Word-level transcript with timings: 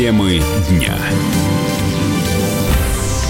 Темы 0.00 0.40
дня. 0.70 0.96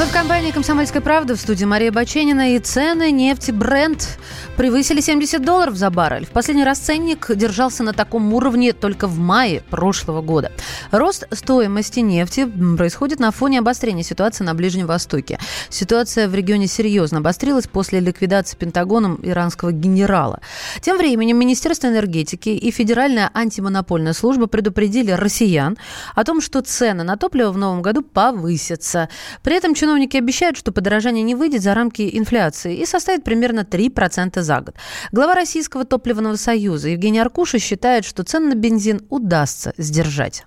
Вы 0.00 0.06
в 0.06 0.12
компании 0.12 0.50
«Комсомольская 0.50 1.02
правда» 1.02 1.36
в 1.36 1.38
студии 1.38 1.66
Мария 1.66 1.92
Баченина 1.92 2.54
и 2.54 2.58
цены 2.58 3.10
нефти 3.10 3.50
Брент 3.50 4.18
превысили 4.56 5.00
70 5.00 5.42
долларов 5.42 5.74
за 5.76 5.90
баррель. 5.90 6.26
В 6.26 6.30
последний 6.30 6.64
раз 6.64 6.78
ценник 6.78 7.30
держался 7.34 7.82
на 7.82 7.94
таком 7.94 8.32
уровне 8.34 8.72
только 8.74 9.06
в 9.06 9.18
мае 9.18 9.62
прошлого 9.70 10.20
года. 10.22 10.52
Рост 10.90 11.26
стоимости 11.32 12.00
нефти 12.00 12.46
происходит 12.76 13.20
на 13.20 13.30
фоне 13.30 13.58
обострения 13.58 14.02
ситуации 14.02 14.44
на 14.44 14.54
Ближнем 14.54 14.86
Востоке. 14.86 15.38
Ситуация 15.68 16.28
в 16.28 16.34
регионе 16.34 16.66
серьезно 16.66 17.18
обострилась 17.18 17.66
после 17.66 18.00
ликвидации 18.00 18.56
Пентагоном 18.56 19.18
иранского 19.22 19.72
генерала. 19.72 20.40
Тем 20.80 20.98
временем 20.98 21.38
Министерство 21.38 21.86
энергетики 21.86 22.50
и 22.50 22.70
Федеральная 22.70 23.30
антимонопольная 23.34 24.14
служба 24.14 24.46
предупредили 24.46 25.10
россиян 25.10 25.76
о 26.14 26.24
том, 26.24 26.40
что 26.40 26.62
цены 26.62 27.02
на 27.02 27.16
топливо 27.16 27.50
в 27.50 27.58
новом 27.58 27.82
году 27.82 28.02
повысятся. 28.02 29.08
При 29.42 29.56
этом 29.56 29.74
чиновники 29.74 29.90
Чиновники 30.00 30.16
обещают, 30.16 30.56
что 30.56 30.72
подорожание 30.72 31.22
не 31.22 31.34
выйдет 31.34 31.60
за 31.60 31.74
рамки 31.74 32.08
инфляции 32.16 32.74
и 32.74 32.86
составит 32.86 33.22
примерно 33.22 33.66
3% 33.70 34.40
за 34.40 34.60
год. 34.62 34.74
Глава 35.12 35.34
Российского 35.34 35.84
топливного 35.84 36.36
союза 36.36 36.88
Евгений 36.88 37.18
Аркуша 37.18 37.58
считает, 37.58 38.06
что 38.06 38.22
цены 38.22 38.54
на 38.54 38.54
бензин 38.54 39.02
удастся 39.10 39.74
сдержать. 39.76 40.46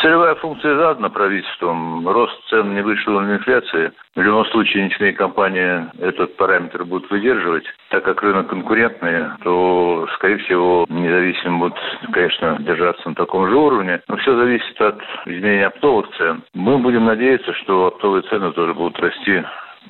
Целевая 0.00 0.36
функция 0.36 0.76
задана 0.76 1.10
правительством. 1.10 2.06
Рост 2.08 2.34
цен 2.48 2.72
не 2.72 2.82
вышел 2.82 3.18
на 3.20 3.34
инфляции. 3.34 3.90
В 4.14 4.20
любом 4.20 4.46
случае 4.46 4.84
нефтяные 4.84 5.12
компании 5.12 5.86
этот 6.00 6.36
параметр 6.36 6.84
будут 6.84 7.10
выдерживать. 7.10 7.64
Так 7.90 8.04
как 8.04 8.22
рынок 8.22 8.48
конкурентный, 8.48 9.24
то, 9.42 10.06
скорее 10.14 10.38
всего, 10.38 10.86
независимо 10.88 11.58
будут, 11.58 11.78
конечно, 12.12 12.56
держаться 12.60 13.08
на 13.08 13.16
таком 13.16 13.48
же 13.48 13.56
уровне. 13.56 14.00
Но 14.06 14.16
все 14.18 14.36
зависит 14.36 14.80
от 14.80 15.00
изменения 15.26 15.66
оптовых 15.66 16.08
цен. 16.16 16.42
Мы 16.54 16.78
будем 16.78 17.04
надеяться, 17.04 17.52
что 17.54 17.86
оптовые 17.86 18.22
цены 18.22 18.52
тоже 18.52 18.74
будут 18.74 19.00
расти 19.00 19.42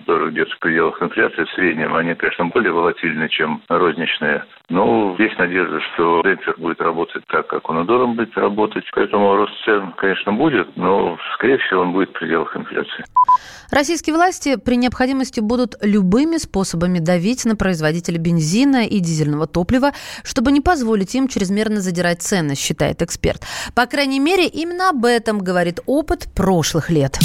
тоже 0.06 0.30
где-то 0.30 0.54
в 0.54 0.58
пределах 0.60 1.02
инфляции 1.02 1.44
в 1.44 1.50
среднем, 1.54 1.94
они, 1.94 2.14
конечно, 2.14 2.46
более 2.46 2.72
волатильны, 2.72 3.28
чем 3.28 3.62
розничные. 3.68 4.44
Но 4.68 5.16
есть 5.18 5.38
надежда, 5.38 5.80
что 5.94 6.22
демпфер 6.22 6.56
будет 6.58 6.80
работать 6.80 7.24
так, 7.28 7.46
как 7.46 7.68
он 7.68 7.82
и 7.82 7.86
должен 7.86 8.14
быть 8.14 8.34
работать. 8.36 8.84
Поэтому 8.94 9.36
рост 9.36 9.52
цен, 9.64 9.92
конечно, 9.96 10.32
будет, 10.32 10.76
но, 10.76 11.18
скорее 11.34 11.58
всего, 11.58 11.82
он 11.82 11.92
будет 11.92 12.10
в 12.10 12.18
пределах 12.18 12.56
инфляции. 12.56 13.04
Российские 13.70 14.16
власти 14.16 14.56
при 14.56 14.76
необходимости 14.76 15.40
будут 15.40 15.74
любыми 15.82 16.38
способами 16.38 16.98
давить 16.98 17.44
на 17.44 17.56
производителей 17.56 18.18
бензина 18.18 18.86
и 18.86 18.98
дизельного 19.00 19.46
топлива, 19.46 19.92
чтобы 20.24 20.52
не 20.52 20.60
позволить 20.60 21.14
им 21.14 21.28
чрезмерно 21.28 21.80
задирать 21.80 22.22
цены, 22.22 22.54
считает 22.54 23.02
эксперт. 23.02 23.42
По 23.74 23.86
крайней 23.86 24.20
мере, 24.20 24.46
именно 24.46 24.90
об 24.90 25.04
этом 25.04 25.38
говорит 25.38 25.80
опыт 25.86 26.28
прошлых 26.34 26.90
лет. 26.90 27.18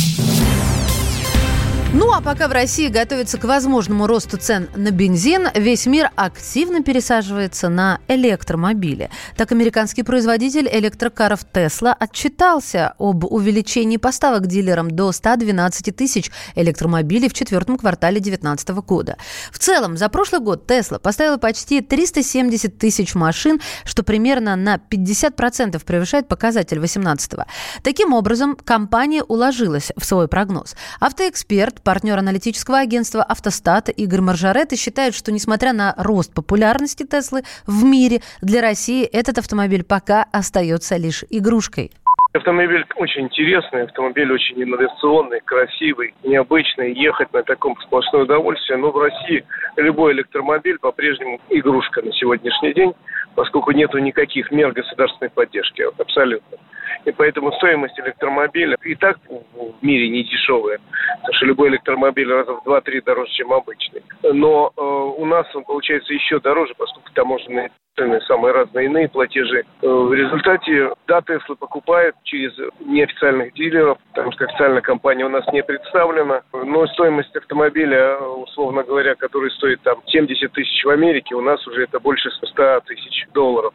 Ну 1.96 2.12
а 2.12 2.22
пока 2.22 2.48
в 2.48 2.52
России 2.52 2.88
готовится 2.88 3.38
к 3.38 3.44
возможному 3.44 4.08
росту 4.08 4.38
цен 4.38 4.68
на 4.76 4.90
бензин, 4.90 5.50
весь 5.54 5.86
мир 5.86 6.10
активно 6.16 6.82
пересаживается 6.82 7.70
на 7.70 8.00
электромобили. 8.08 9.12
Так 9.38 9.52
американский 9.52 10.02
производитель 10.02 10.68
электрокаров 10.72 11.42
Tesla 11.54 11.94
отчитался 11.94 12.96
об 12.98 13.26
увеличении 13.26 13.98
поставок 13.98 14.48
дилерам 14.48 14.90
до 14.90 15.12
112 15.12 15.96
тысяч 15.96 16.32
электромобилей 16.56 17.30
в 17.30 17.34
четвертом 17.34 17.78
квартале 17.78 18.20
2019 18.20 18.70
года. 18.70 19.18
В 19.52 19.60
целом, 19.60 19.96
за 19.96 20.10
прошлый 20.10 20.42
год 20.42 20.66
Tesla 20.70 20.98
поставила 20.98 21.38
почти 21.38 21.82
370 21.82 22.76
тысяч 22.76 23.14
машин, 23.14 23.62
что 23.86 24.02
примерно 24.02 24.56
на 24.56 24.78
50% 24.78 25.80
превышает 25.86 26.28
показатель 26.28 26.80
2018 26.80 27.34
-го. 27.34 27.46
Таким 27.84 28.14
образом, 28.14 28.56
компания 28.56 29.22
уложилась 29.22 29.92
в 29.96 30.04
свой 30.04 30.28
прогноз. 30.28 30.76
Автоэксперт 31.00 31.83
партнер 31.84 32.18
аналитического 32.18 32.80
агентства 32.80 33.24
«Автостат» 33.24 33.90
Игорь 33.90 34.22
Маржарет 34.22 34.72
считает, 34.78 35.14
что 35.14 35.32
несмотря 35.32 35.74
на 35.74 35.94
рост 35.98 36.34
популярности 36.34 37.06
Теслы 37.06 37.44
в 37.68 37.84
мире, 37.84 38.22
для 38.42 38.62
России 38.62 39.06
этот 39.06 39.38
автомобиль 39.38 39.84
пока 39.84 40.26
остается 40.32 40.98
лишь 40.98 41.24
игрушкой. 41.30 41.92
Автомобиль 42.34 42.84
очень 42.96 43.26
интересный, 43.26 43.84
автомобиль 43.84 44.32
очень 44.32 44.62
инновационный, 44.64 45.40
красивый, 45.46 46.16
необычный. 46.24 46.92
Ехать 46.94 47.32
на 47.32 47.44
таком 47.44 47.78
сплошное 47.82 48.24
удовольствие. 48.24 48.80
Но 48.80 48.90
в 48.90 48.98
России 48.98 49.46
любой 49.78 50.14
электромобиль 50.14 50.80
по-прежнему 50.80 51.40
игрушка 51.52 52.02
на 52.02 52.12
сегодняшний 52.14 52.74
день, 52.74 52.94
поскольку 53.36 53.72
нету 53.72 53.98
никаких 54.00 54.52
мер 54.52 54.72
государственной 54.72 55.30
поддержки. 55.30 55.84
Абсолютно. 55.98 56.58
И 57.06 57.12
поэтому 57.12 57.52
стоимость 57.54 58.00
электромобиля 58.00 58.78
и 58.84 58.96
так 58.96 59.18
в 59.28 59.74
мире 59.86 60.10
не 60.10 60.24
дешевая. 60.24 60.80
Потому 61.18 61.34
что 61.34 61.46
любой 61.46 61.70
электромобиль 61.70 62.32
раза 62.32 62.54
в 62.54 62.68
2-3 62.68 63.04
дороже, 63.04 63.32
чем 63.34 63.52
обычный. 63.52 64.04
Но 64.24 64.72
э, 64.76 64.82
у 64.82 65.26
нас 65.26 65.46
он 65.56 65.64
получается 65.64 66.14
еще 66.14 66.40
дороже, 66.40 66.74
поскольку 66.78 67.12
таможенные 67.14 67.72
цены, 67.96 68.20
самые 68.22 68.54
разные 68.54 68.86
иные 68.86 69.08
платежи. 69.08 69.64
Э, 69.82 69.88
в 69.88 70.14
результате, 70.14 70.92
да, 71.08 71.22
Тесла 71.22 71.56
покупает 71.56 72.16
через 72.24 72.52
неофициальных 72.80 73.54
дилеров, 73.54 73.98
потому 74.10 74.32
что 74.32 74.46
официальная 74.46 74.82
компания 74.82 75.26
у 75.26 75.30
нас 75.30 75.46
не 75.52 75.64
представлена. 75.64 76.42
Но 76.54 76.88
стоимость 76.88 77.36
автомобиля, 77.36 78.18
условно 78.18 78.84
говоря, 78.84 79.16
который 79.16 79.52
стоит 79.52 79.82
там 79.82 80.02
70 80.08 80.52
тысяч 80.52 80.84
в 80.84 80.90
Америке, 80.90 81.36
у 81.36 81.42
нас 81.42 81.66
уже 81.68 81.84
это 81.84 82.00
больше 82.00 82.30
100 82.32 82.82
тысяч 82.86 83.28
долларов. 83.34 83.74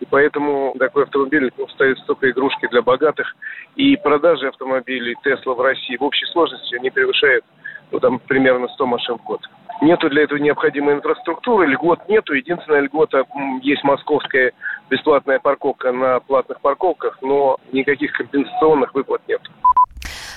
И 0.00 0.06
поэтому 0.06 0.74
такой 0.78 1.04
автомобиль 1.04 1.50
ну, 1.56 1.68
стоит 1.68 1.98
столько 1.98 2.30
игрушки 2.30 2.66
для 2.70 2.82
богатых. 2.82 3.36
И 3.76 3.96
продажи 3.96 4.48
автомобилей 4.48 5.14
Тесла 5.22 5.54
в 5.54 5.60
России 5.60 5.96
в 5.96 6.02
общей 6.02 6.26
сложности 6.26 6.78
не 6.80 6.90
превышают 6.90 7.44
ну, 7.92 8.00
там, 8.00 8.18
примерно 8.18 8.68
100 8.68 8.86
машин 8.86 9.18
в 9.18 9.24
год. 9.24 9.40
Нету 9.80 10.10
для 10.10 10.24
этого 10.24 10.38
необходимой 10.38 10.94
инфраструктуры, 10.94 11.66
льгот 11.66 12.06
нету. 12.08 12.34
Единственная 12.34 12.80
льгота 12.80 13.24
есть 13.62 13.82
московская 13.82 14.52
бесплатная 14.90 15.38
парковка 15.38 15.90
на 15.92 16.20
платных 16.20 16.60
парковках, 16.60 17.18
но 17.22 17.56
никаких 17.72 18.12
компенсационных 18.12 18.94
выплат 18.94 19.22
нет. 19.26 19.40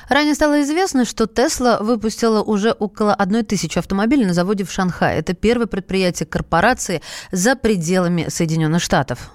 Ранее 0.09 0.35
стало 0.35 0.61
известно, 0.61 1.05
что 1.05 1.27
Тесла 1.27 1.79
выпустила 1.79 2.41
уже 2.41 2.71
около 2.71 3.13
одной 3.13 3.43
тысячи 3.43 3.79
автомобилей 3.79 4.25
на 4.25 4.33
заводе 4.33 4.63
в 4.63 4.71
Шанхае. 4.71 5.19
Это 5.19 5.33
первое 5.33 5.67
предприятие 5.67 6.27
корпорации 6.27 7.01
за 7.31 7.55
пределами 7.55 8.25
Соединенных 8.27 8.81
Штатов. 8.81 9.31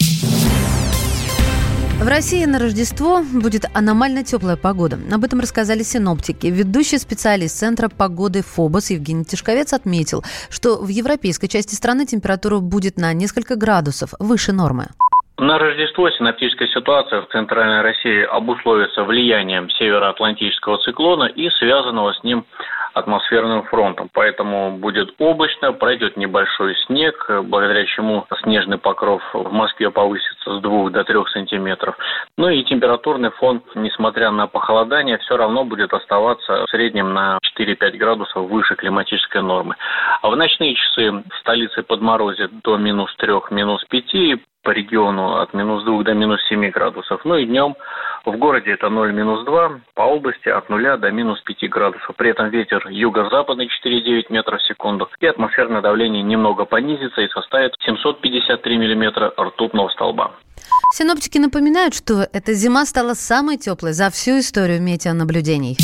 В 1.99 2.07
России 2.07 2.45
на 2.45 2.61
Рождество 2.61 3.23
будет 3.23 3.65
аномально 3.75 4.23
теплая 4.23 4.57
погода. 4.57 5.01
Об 5.13 5.25
этом 5.25 5.41
рассказали 5.41 5.83
синоптики. 5.83 6.47
Ведущий 6.47 6.97
специалист 6.99 7.59
Центра 7.59 7.89
погоды 7.89 8.43
ФОБОС 8.43 8.91
Евгений 8.91 9.25
Тишковец 9.25 9.73
отметил, 9.73 10.23
что 10.49 10.79
в 10.79 10.89
европейской 10.89 11.49
части 11.49 11.75
страны 11.75 12.07
температура 12.07 12.61
будет 12.61 12.99
на 12.99 13.13
несколько 13.13 13.57
градусов 13.57 14.15
выше 14.21 14.53
нормы. 14.53 14.87
На 15.39 15.57
Рождество 15.57 16.11
синаптическая 16.11 16.67
ситуация 16.67 17.21
в 17.21 17.29
Центральной 17.29 17.83
России 17.83 18.25
обусловится 18.25 19.05
влиянием 19.05 19.71
североатлантического 19.71 20.79
циклона 20.79 21.27
и 21.27 21.49
связанного 21.51 22.13
с 22.13 22.25
ним 22.25 22.45
атмосферным 22.93 23.63
фронтом. 23.65 24.11
Поэтому 24.13 24.73
будет 24.73 25.15
облачно, 25.19 25.73
пройдет 25.73 26.17
небольшой 26.17 26.75
снег, 26.87 27.31
благодаря 27.45 27.85
чему 27.87 28.27
снежный 28.43 28.79
покров 28.79 29.23
в 29.33 29.53
Москве 29.53 29.91
повысится 29.91 30.59
с 30.59 30.61
2 30.61 30.91
до 30.91 31.05
3 31.05 31.17
сантиметров. 31.33 31.97
Ну 32.37 32.49
и 32.49 32.65
температурный 32.65 33.31
фон, 33.31 33.63
несмотря 33.77 34.33
на 34.33 34.49
похолодание, 34.49 35.19
все 35.19 35.37
равно 35.37 35.65
будет 35.65 35.93
оставаться 35.93 36.65
в 36.67 36.71
среднем 36.71 37.15
на 37.15 37.39
4-5 37.59 37.97
градусов 37.97 38.49
выше 38.49 38.75
климатической 38.75 39.43
нормы. 39.43 39.77
А 40.29 40.31
в 40.31 40.37
ночные 40.37 40.75
часы 40.75 41.11
в 41.11 41.41
столице 41.41 41.83
подморозит 41.83 42.51
до 42.63 42.77
минус 42.77 43.11
3, 43.17 43.33
минус 43.51 43.83
5, 43.89 44.39
по 44.63 44.71
региону 44.73 45.39
от 45.39 45.55
минус 45.55 45.85
2 45.85 46.03
до 46.03 46.13
минус 46.13 46.39
7 46.51 46.69
градусов. 46.71 47.23
Ну 47.25 47.37
и 47.37 47.47
днем 47.47 47.75
в 48.27 48.37
городе 48.37 48.73
это 48.73 48.91
0 48.91 49.11
минус 49.15 49.47
2, 49.47 49.81
по 49.95 50.03
области 50.03 50.51
от 50.51 50.69
0 50.69 50.99
до 50.99 51.11
минус 51.11 51.41
5 51.41 51.71
градусов. 51.71 52.15
При 52.17 52.29
этом 52.29 52.51
ветер 52.51 52.87
юго-западный 52.91 53.71
4,9 53.83 54.27
метров 54.29 54.61
в 54.61 54.67
секунду. 54.67 55.09
И 55.19 55.27
атмосферное 55.27 55.81
давление 55.81 56.23
немного 56.23 56.67
понизится 56.67 57.23
и 57.23 57.29
составит 57.29 57.73
753 57.87 58.77
миллиметра 58.77 59.33
ртутного 59.41 59.89
столба. 59.89 60.33
Синоптики 60.93 61.39
напоминают, 61.39 61.95
что 61.95 62.27
эта 62.35 62.53
зима 62.53 62.85
стала 62.85 63.15
самой 63.15 63.57
теплой 63.57 63.95
за 63.95 64.11
всю 64.11 64.41
историю 64.41 64.83
метеонаблюдений. 64.83 65.79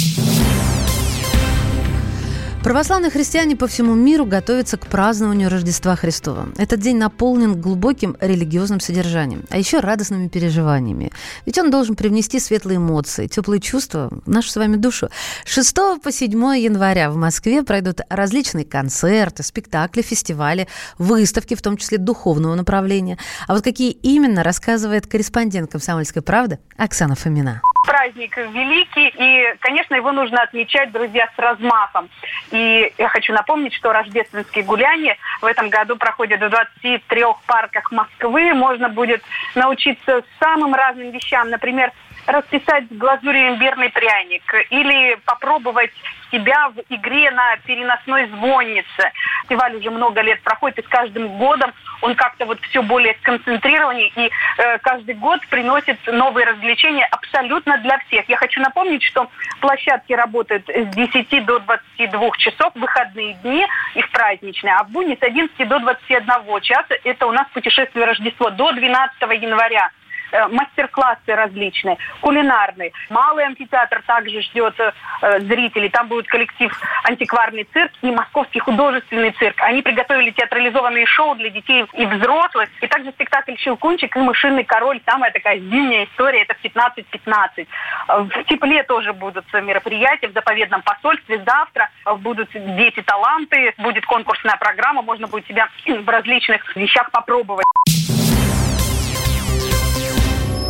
Православные 2.65 3.11
христиане 3.11 3.57
по 3.57 3.67
всему 3.67 3.95
миру 3.95 4.25
готовятся 4.25 4.79
к 4.79 4.87
празднованию 4.87 5.51
Рождества 5.51 5.97
Христова. 5.97 6.49
Этот 6.57 6.81
день 6.81 6.97
наполнен 6.97 7.61
глубоким 7.61 8.17
религиозным 8.23 8.81
содержанием, 8.81 9.45
а 9.51 9.59
еще 9.59 9.81
радостными 9.81 10.29
переживаниями. 10.29 11.13
Ведь 11.45 11.59
он 11.59 11.71
должен 11.71 11.95
привнести 11.95 12.41
светлые 12.41 12.79
эмоции, 12.79 13.27
теплые 13.27 13.61
чувства 13.61 14.09
в 14.25 14.31
нашу 14.31 14.49
с 14.49 14.57
вами 14.57 14.77
душу. 14.77 15.11
6 15.45 15.77
по 16.03 16.11
7 16.11 16.31
января 16.57 17.11
в 17.11 17.17
Москве 17.17 17.63
пройдут 17.63 18.01
различные 18.09 18.65
концерты, 18.65 19.43
спектакли, 19.43 20.01
фестивали, 20.01 20.67
выставки, 20.97 21.55
в 21.57 21.61
том 21.61 21.77
числе 21.77 21.99
духовного 21.99 22.55
направления. 22.55 23.19
А 23.47 23.53
вот 23.53 23.63
какие 23.63 23.91
именно, 23.91 24.43
рассказывает 24.43 25.07
корреспондент 25.07 25.71
«Комсомольской 25.71 26.23
правды» 26.23 26.61
Оксана 26.79 27.15
Фомина. 27.15 27.61
Праздник 27.85 28.37
великий, 28.37 29.09
и, 29.09 29.57
конечно, 29.61 29.95
его 29.95 30.13
нужно 30.13 30.43
отмечать, 30.43 30.91
друзья, 30.91 31.29
с 31.37 31.39
размахом. 31.39 32.09
И 32.51 32.93
я 32.97 33.09
хочу 33.09 33.33
напомнить, 33.33 33.75
что 33.75 33.93
рождественские 33.93 34.65
гуляния 34.65 35.17
в 35.43 35.45
этом 35.45 35.69
году 35.69 35.97
проходят 35.97 36.41
в 36.41 36.49
23 36.49 37.25
парках 37.47 37.93
Москвы. 37.93 38.55
Можно 38.55 38.89
будет 38.89 39.23
научиться 39.55 40.23
самым 40.41 40.75
разным 40.75 41.11
вещам. 41.11 41.51
Например, 41.51 41.93
расписать 42.27 42.85
в 42.91 42.97
глазури 42.97 43.49
имбирный 43.49 43.91
пряник 43.91 44.43
или 44.71 45.17
попробовать 45.25 45.93
себя 46.31 46.69
в 46.71 46.81
игре 46.89 47.31
на 47.31 47.57
переносной 47.59 48.27
звоннице. 48.29 49.13
Фестиваль 49.43 49.77
уже 49.77 49.91
много 49.91 50.21
лет 50.21 50.41
проходит, 50.43 50.79
и 50.79 50.83
с 50.83 50.89
каждым 50.89 51.29
годом 51.39 51.73
он 52.01 52.15
как-то 52.15 52.45
вот 52.45 52.61
все 52.63 52.83
более 52.83 53.15
сконцентрированнее, 53.21 54.11
и 54.17 54.31
э, 54.59 54.79
каждый 54.79 55.15
год 55.15 55.41
приносит 55.49 55.99
новые 56.07 56.47
развлечения 56.47 57.07
абсолютно 57.07 57.79
для 57.79 57.99
всех. 57.99 58.29
Я 58.29 58.37
хочу 58.37 58.61
напомнить, 58.61 59.03
что 59.03 59.31
площадки 59.61 60.13
работают 60.13 60.69
с 60.69 60.95
10 60.95 61.45
до 61.45 61.61
22 61.61 62.31
часов, 62.39 62.73
выходные 62.75 63.35
дни, 63.35 63.65
их 63.95 64.11
праздничные, 64.11 64.75
а 64.75 64.85
в 64.85 64.91
будни 64.91 65.15
с 65.15 65.23
11 65.23 65.69
до 65.69 65.79
21 65.79 66.61
часа. 66.63 66.95
Это 67.05 67.27
у 67.27 67.33
нас 67.33 67.47
путешествие 67.53 68.05
Рождество 68.05 68.51
до 68.51 68.73
12 68.73 69.21
января. 69.41 69.91
Э, 70.35 70.49
мастер-классы 70.49 71.33
различные, 71.33 71.97
кулинарные. 72.21 72.91
Малый 73.09 73.47
амфитеатр 73.47 74.03
также 74.05 74.43
ждет 74.43 74.75
э, 74.81 75.41
зрителей. 75.43 75.89
Там 75.91 76.09
будет 76.09 76.27
коллектив 76.27 76.77
антикварный 77.05 77.69
цирк 77.73 77.93
и 78.03 78.11
московский 78.11 78.59
художественный 78.59 79.31
цирк. 79.31 79.55
Они 79.63 79.81
приготовили 79.81 80.33
театрализованные 80.33 81.07
шоу 81.07 81.37
для 81.37 81.51
детей 81.51 81.87
и 81.93 82.07
взрослых. 82.07 82.69
И 82.81 82.87
также 82.89 83.13
спектакль 83.13 83.55
«Щелкунчик» 83.59 84.17
и 84.17 84.19
«Мышиный 84.19 84.65
король». 84.65 85.01
Самая 85.09 85.31
такая 85.31 85.61
зимняя 85.61 86.07
история. 86.07 86.43
Это 86.43 86.55
в 86.55 86.65
15-15. 86.65 87.67
В 88.09 88.45
тепле 88.45 88.83
тоже 88.83 89.13
будут 89.13 89.45
мероприятия 89.53 90.27
в 90.27 90.33
заповедном 90.33 90.83
посольстве. 90.83 91.45
Завтра 91.47 91.91
будут 92.19 92.51
дети-таланты, 92.53 93.73
будет 93.79 94.05
конкурсная 94.05 94.57
программа. 94.57 95.03
Можно 95.03 95.29
будет 95.29 95.47
себя 95.47 95.69
в 95.87 96.09
различных 96.09 96.75
вещах 96.75 97.13
попробовать. 97.13 97.65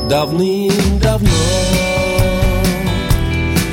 Давным-давно 0.09 1.31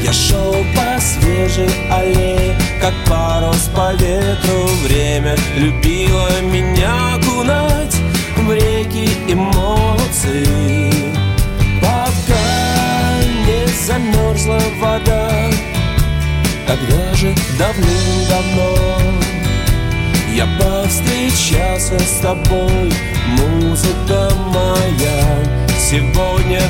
Я 0.02 0.14
шел 0.14 0.56
по 0.74 1.02
свежей 1.02 1.70
аллее 1.92 2.56
Как 2.80 2.94
парус 3.06 3.70
по 3.76 3.94
ветру. 3.94 4.66
Время 4.86 5.36
любило 5.58 6.42
меня 6.42 7.16
окунать 7.16 7.96
В 8.38 8.54
реки 8.54 9.10
эмоций. 9.28 10.94
Пока 11.82 13.20
не 13.46 13.68
замерзла 13.86 14.62
вода 14.80 15.30
Когда 16.66 17.14
же 17.14 17.36
давным-давно 17.60 19.02
Я 20.34 20.48
повстречался 20.58 22.00
с 22.00 22.22
тобой 22.22 22.94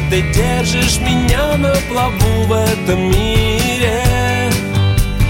ты 0.10 0.22
держишь 0.34 1.00
меня 1.00 1.58
на 1.58 1.74
плаву 1.90 2.46
в 2.46 2.54
этом 2.54 3.10
мире. 3.12 4.04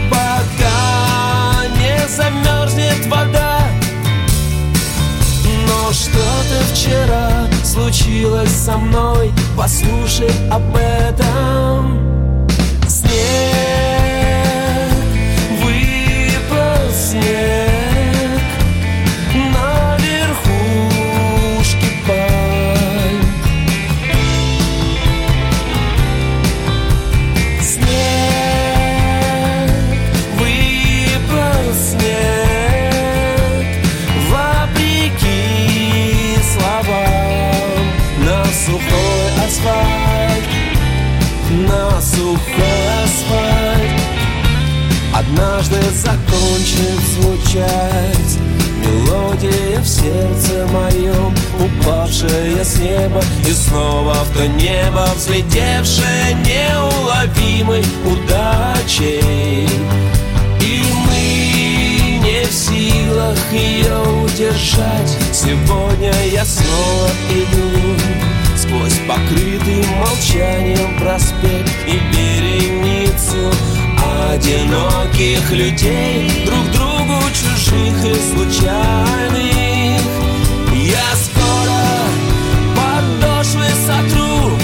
Пока 0.10 1.66
не 1.80 2.08
замерзнет 2.08 3.06
вода. 3.08 3.60
Но 5.68 5.92
что-то 5.92 6.64
вчера 6.74 7.48
случилось 7.64 8.52
со 8.52 8.78
мной. 8.78 9.32
Послушай 9.58 10.32
об 10.50 10.76
этом. 10.76 12.00
Снег, 12.88 13.91
однажды 45.32 45.78
закончит 45.94 47.00
звучать 47.14 48.38
Мелодия 48.84 49.80
в 49.80 49.88
сердце 49.88 50.68
моем, 50.68 51.34
упавшая 51.60 52.64
с 52.64 52.78
неба 52.80 53.22
И 53.48 53.52
снова 53.52 54.14
в 54.14 54.34
то 54.34 54.48
небо 54.48 55.08
взлетевшая 55.16 56.34
неуловимой 56.34 57.84
удачей. 58.06 59.68
И 60.60 60.84
мы 61.06 62.20
не 62.24 62.46
в 62.46 62.52
силах 62.52 63.38
ее 63.52 64.00
удержать. 64.24 65.18
Сегодня 65.32 66.14
я 66.32 66.44
снова 66.44 67.10
иду 67.30 68.02
Сквозь 68.58 69.00
покрытый 69.08 69.86
молчанием 70.00 71.00
проспект 71.00 71.72
и 71.88 72.00
вереницу 72.16 73.52
одиноких 74.30 75.52
людей 75.52 76.46
Друг 76.46 76.72
другу 76.72 77.22
чужих 77.34 78.06
и 78.06 78.14
случайных. 78.34 80.02
Я 80.74 81.16
скоро 81.16 81.82
подошвы 82.76 83.66
сотру 83.86 84.58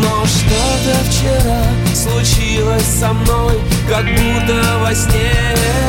Но 0.00 0.26
что-то 0.26 0.94
вчера 1.08 1.62
случилось 1.94 2.86
со 3.00 3.12
мной 3.12 3.58
Как 3.88 4.04
будто 4.04 4.78
во 4.80 4.94
сне 4.94 5.87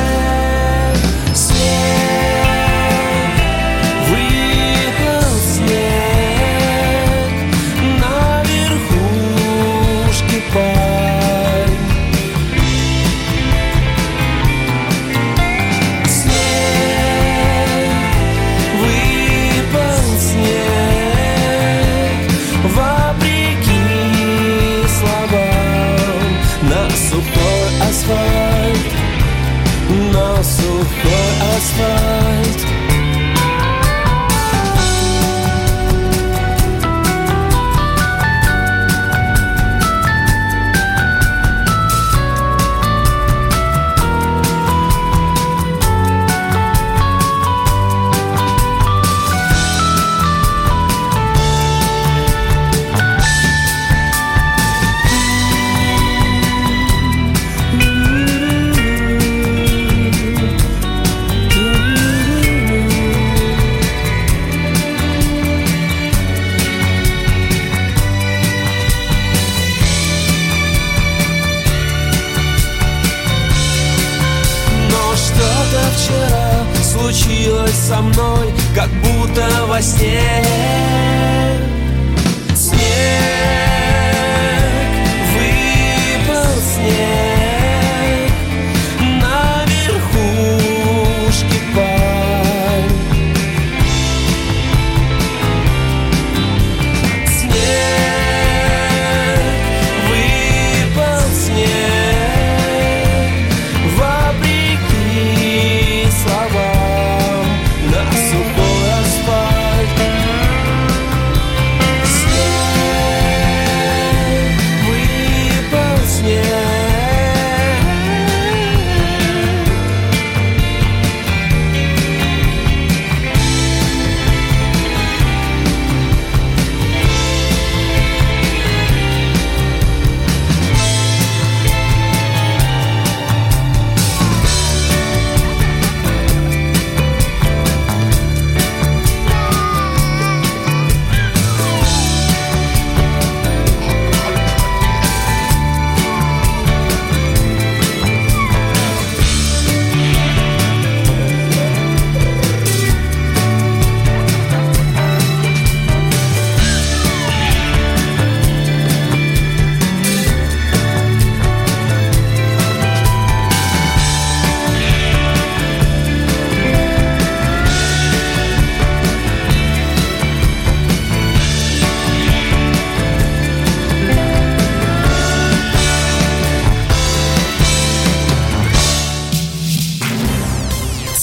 во 79.80 80.69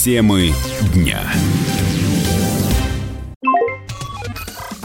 Темы 0.06 0.52
дня. 0.94 1.18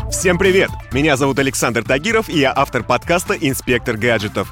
Всем 0.09 0.39
привет! 0.39 0.71
Меня 0.91 1.15
зовут 1.15 1.37
Александр 1.37 1.83
Тагиров, 1.83 2.27
и 2.27 2.39
я 2.39 2.51
автор 2.55 2.81
подкаста 2.81 3.35
«Инспектор 3.35 3.97
гаджетов». 3.97 4.51